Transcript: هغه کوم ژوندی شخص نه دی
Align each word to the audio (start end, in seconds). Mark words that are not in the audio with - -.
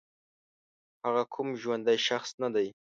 هغه 1.05 1.23
کوم 1.33 1.47
ژوندی 1.61 1.97
شخص 2.07 2.29
نه 2.41 2.49
دی 2.53 2.67